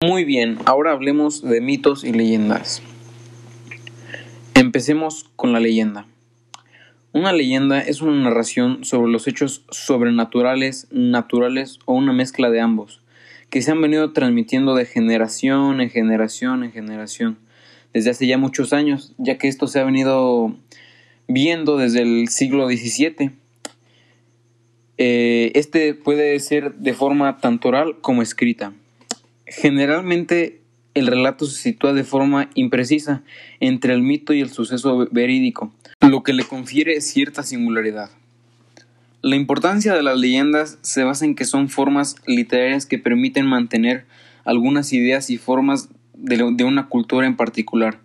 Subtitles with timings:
[0.00, 2.82] Muy bien, ahora hablemos de mitos y leyendas.
[4.54, 6.06] Empecemos con la leyenda.
[7.10, 13.02] Una leyenda es una narración sobre los hechos sobrenaturales, naturales o una mezcla de ambos,
[13.50, 17.36] que se han venido transmitiendo de generación en generación en generación,
[17.92, 20.54] desde hace ya muchos años, ya que esto se ha venido
[21.26, 23.32] viendo desde el siglo XVII.
[24.96, 28.74] Eh, este puede ser de forma tanto oral como escrita.
[29.60, 30.60] Generalmente
[30.94, 33.24] el relato se sitúa de forma imprecisa
[33.58, 38.08] entre el mito y el suceso verídico, lo que le confiere cierta singularidad.
[39.20, 44.04] La importancia de las leyendas se basa en que son formas literarias que permiten mantener
[44.44, 47.98] algunas ideas y formas de, una cultura en particular.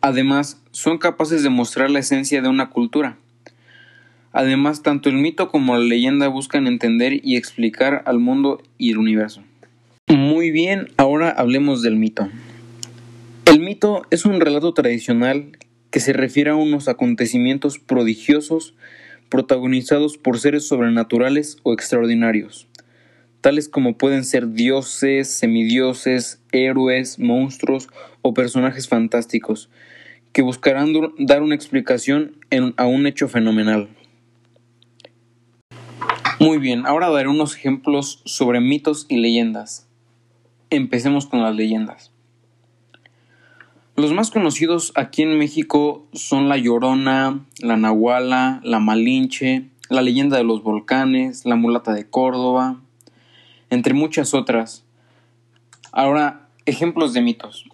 [0.00, 3.16] Además, son capaces de mostrar la esencia de una cultura.
[4.30, 8.98] Además, tanto el mito como la leyenda buscan entender y explicar al mundo y el
[8.98, 9.42] universo.
[10.14, 12.28] Muy bien, ahora hablemos del mito.
[13.46, 15.58] El mito es un relato tradicional
[15.90, 18.76] que se refiere a unos acontecimientos prodigiosos
[19.28, 22.68] protagonizados por seres sobrenaturales o extraordinarios,
[23.40, 27.88] tales como pueden ser dioses, semidioses, héroes, monstruos
[28.22, 29.68] o personajes fantásticos,
[30.32, 32.36] que buscarán dar una explicación
[32.76, 33.88] a un hecho fenomenal.
[36.38, 39.88] Muy bien, ahora daré unos ejemplos sobre mitos y leyendas.
[40.70, 42.10] Empecemos con las leyendas.
[43.96, 50.36] Los más conocidos aquí en México son La Llorona, La Nahuala, La Malinche, La Leyenda
[50.36, 52.80] de los Volcanes, La Mulata de Córdoba,
[53.70, 54.84] entre muchas otras.
[55.92, 57.66] Ahora, ejemplos de mitos.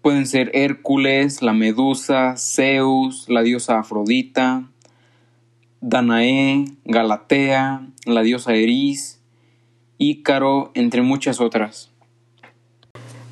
[0.00, 4.64] Pueden ser Hércules, la Medusa, Zeus, la diosa Afrodita,
[5.80, 9.21] Danae, Galatea, la diosa Eris,
[10.02, 11.92] Ícaro, entre muchas otras.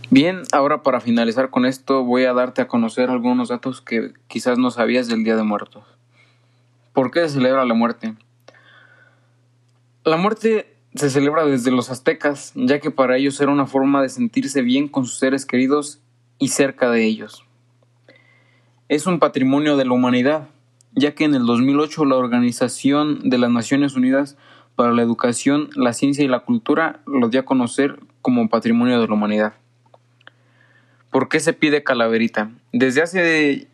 [0.08, 4.56] Bien, ahora para finalizar con esto voy a darte a conocer algunos datos que quizás
[4.56, 5.84] no sabías del Día de Muertos.
[6.92, 8.14] ¿Por qué se celebra la muerte?
[10.04, 14.08] La muerte se celebra desde los aztecas, ya que para ellos era una forma de
[14.08, 16.00] sentirse bien con sus seres queridos
[16.38, 17.44] y cerca de ellos.
[18.88, 20.48] Es un patrimonio de la humanidad,
[20.92, 24.36] ya que en el 2008 la Organización de las Naciones Unidas
[24.80, 29.06] para la educación, la ciencia y la cultura lo dio a conocer como patrimonio de
[29.06, 29.52] la humanidad.
[31.10, 32.50] ¿Por qué se pide calaverita?
[32.72, 33.68] Desde hace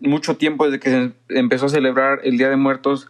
[0.00, 3.08] mucho tiempo, desde que se empezó a celebrar el Día de Muertos,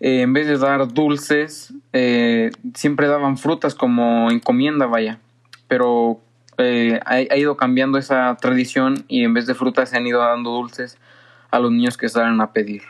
[0.00, 5.20] eh, en vez de dar dulces, eh, siempre daban frutas como encomienda, vaya.
[5.68, 6.20] Pero
[6.58, 10.20] eh, ha, ha, ido cambiando esa tradición y en vez de frutas se han ido
[10.20, 10.98] dando dulces
[11.50, 12.82] a los niños que salen a pedir.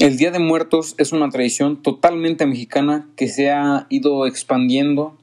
[0.00, 5.16] El Día de Muertos es una tradición totalmente mexicana que se ha ido expandiendo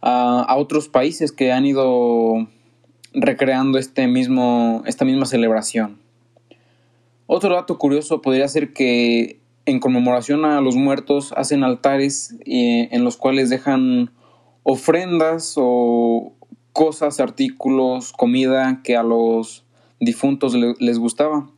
[0.00, 2.48] a, otros países que han ido
[3.12, 5.98] recreando este mismo, esta misma celebración.
[7.26, 13.04] Otro dato curioso podría ser que en conmemoración a los muertos hacen altares eh, en
[13.04, 14.12] los cuales dejan
[14.62, 16.32] ofrendas o
[16.72, 19.64] cosas, artículos, comida que a los
[19.98, 21.50] difuntos les gustaba.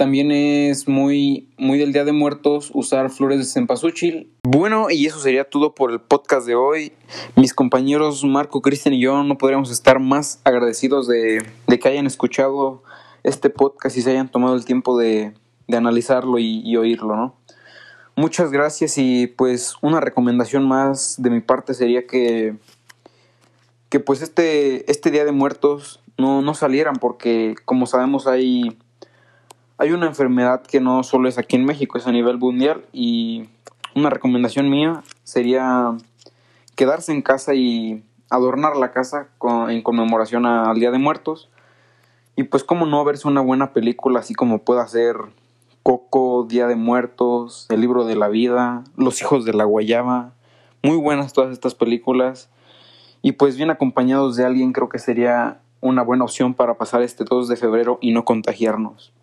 [0.00, 4.32] También es muy, muy del Día de Muertos usar flores de cempasúchil.
[4.44, 6.94] Bueno, y eso sería todo por el podcast de hoy.
[7.36, 12.82] Mis compañeros Marco, Cristian y yo no podríamos estar más agradecidos de, que hayan escuchado
[13.24, 15.34] este podcast y se hayan tomado el tiempo de,
[15.70, 17.36] analizarlo y, oírlo, ¿no?
[18.16, 22.54] Muchas gracias y pues una recomendación más de mi parte sería que,
[23.90, 28.78] que pues este, este Día de Muertos no, no salieran porque como sabemos hay
[29.80, 33.48] hay una enfermedad que no solo es aquí en México, es a nivel mundial y
[33.94, 35.96] una recomendación mía sería
[36.76, 39.28] quedarse en casa y adornar la casa
[39.70, 41.48] en conmemoración al Día de Muertos.
[42.36, 45.16] Y pues como no verse una buena película así como pueda ser
[45.82, 50.34] Coco, Día de Muertos, El libro de la vida, Los hijos de la guayaba.
[50.82, 52.50] Muy buenas todas estas películas.
[53.22, 57.24] Y pues bien acompañados de alguien creo que sería una buena opción para pasar este
[57.24, 59.14] 2 de febrero y no contagiarnos.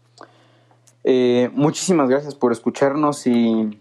[1.10, 3.80] Eh, muchísimas gracias por escucharnos y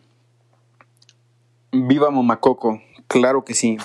[1.73, 3.79] viva Momacoco, claro que sí.